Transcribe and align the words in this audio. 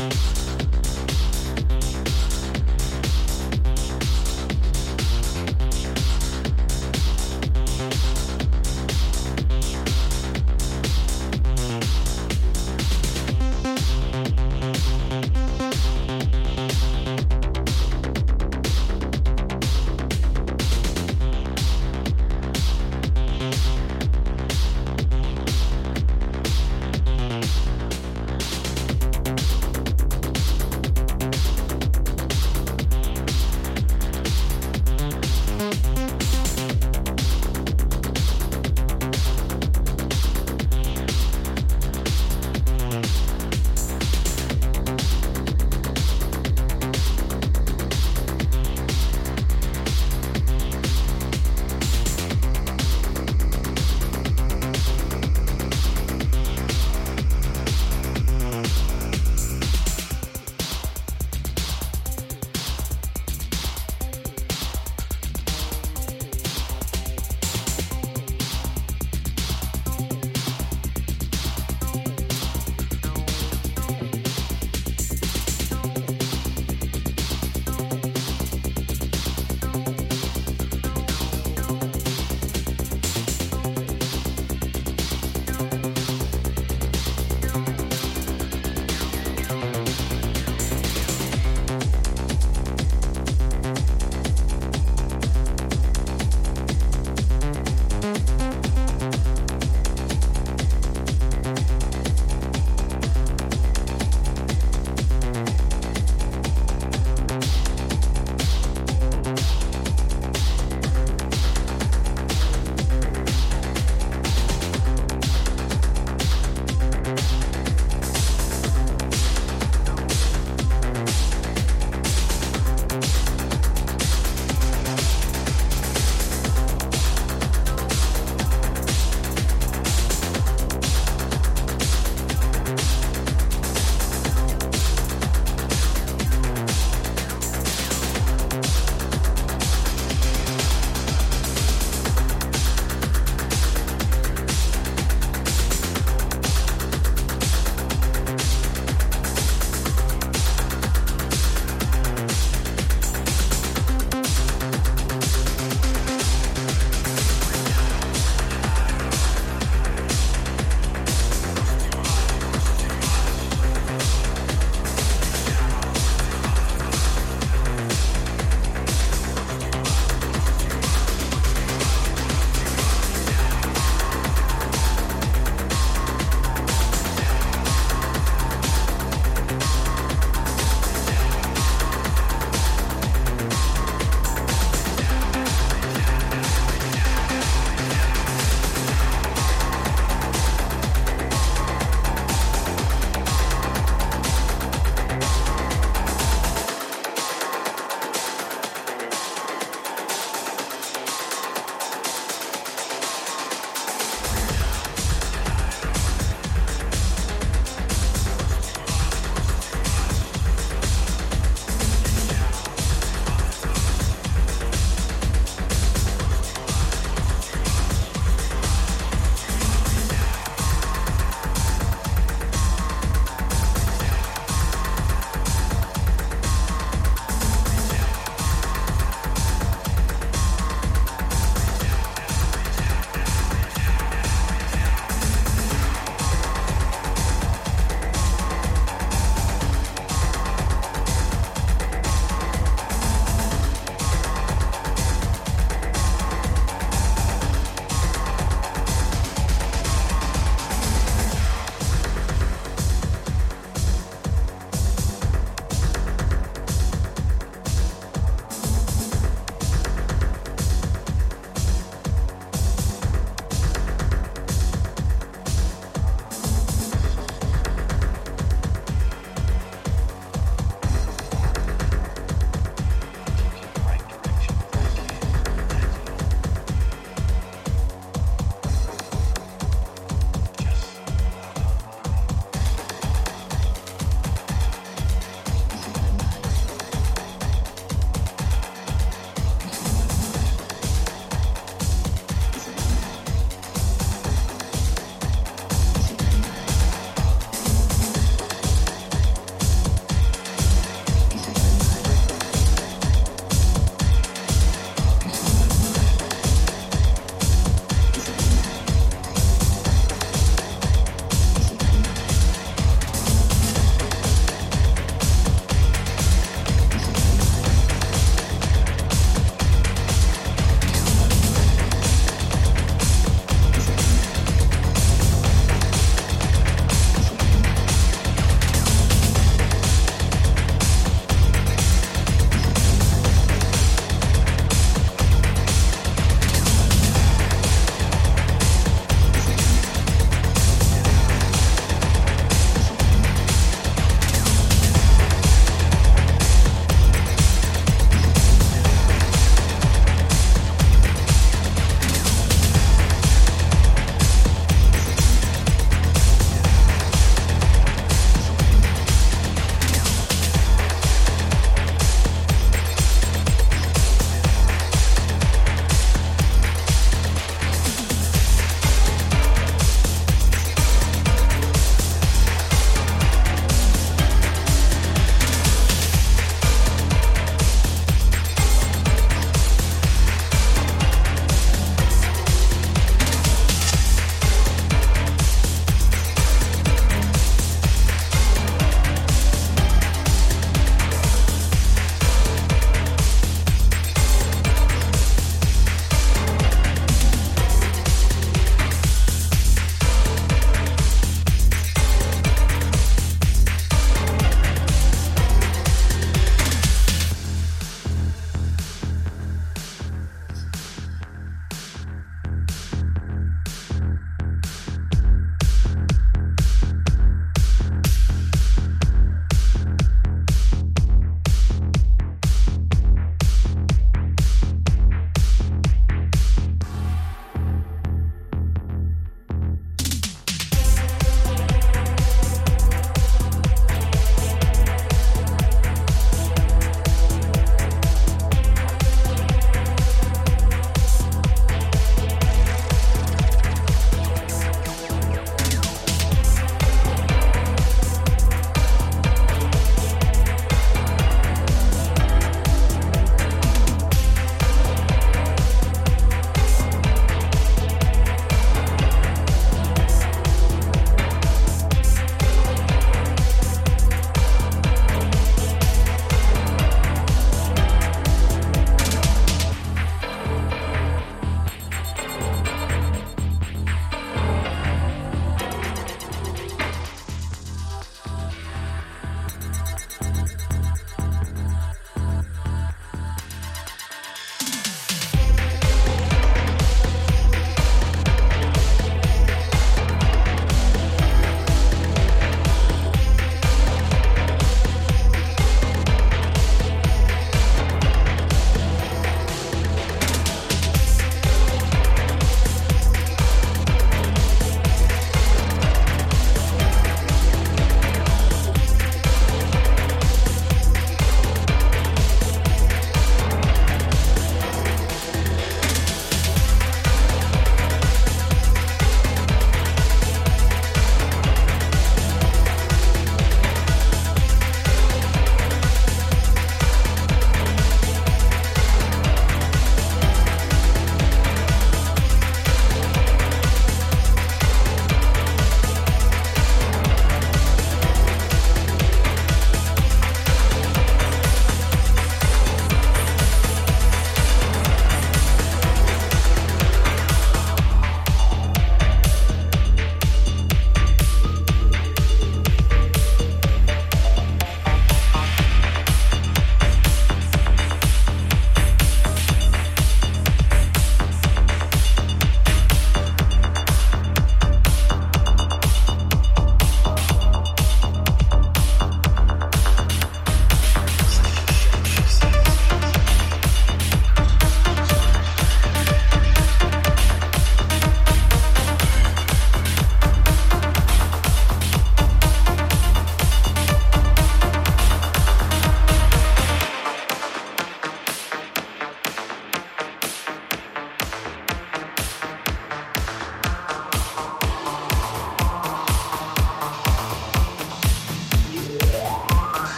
you 0.00 0.49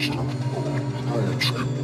Stop. 0.00 0.24
I 0.24 1.18
am 1.18 1.38
true. 1.38 1.79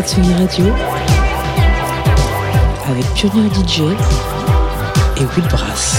Tsugi 0.00 0.32
Radio 0.34 0.64
avec 2.88 3.04
Pioneer 3.14 3.50
DJ 3.50 3.80
et 5.16 5.26
Will 5.36 5.48
Brass. 5.48 5.96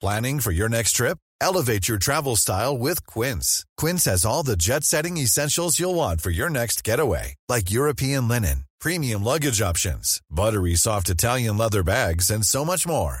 Planning 0.00 0.40
for 0.40 0.52
your 0.52 0.68
next 0.68 0.92
trip? 0.92 1.16
Elevate 1.40 1.88
your 1.88 1.98
travel 1.98 2.36
style 2.36 2.76
with 2.76 3.06
Quince. 3.06 3.64
Quince 3.78 4.04
has 4.04 4.26
all 4.26 4.42
the 4.42 4.56
jet 4.56 4.84
setting 4.84 5.16
essentials 5.16 5.78
you'll 5.78 5.94
want 5.94 6.20
for 6.20 6.30
your 6.30 6.50
next 6.50 6.84
getaway, 6.84 7.34
like 7.48 7.70
European 7.70 8.28
linen, 8.28 8.64
premium 8.80 9.24
luggage 9.24 9.62
options, 9.62 10.20
buttery 10.30 10.74
soft 10.74 11.08
Italian 11.08 11.56
leather 11.56 11.82
bags, 11.82 12.30
and 12.30 12.44
so 12.44 12.64
much 12.64 12.86
more. 12.86 13.20